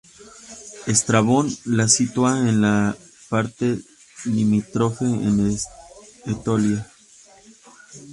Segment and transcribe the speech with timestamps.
[0.93, 2.97] Estrabón la sitúa en la
[3.29, 3.77] parte
[4.25, 5.55] limítrofe con
[6.25, 6.91] Etolia.